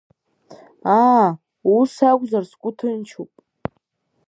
Аа, 0.99 1.27
ус 1.75 1.93
акәзар 2.09 2.43
сгәы 2.51 2.69
ҭынчуп… 2.77 3.31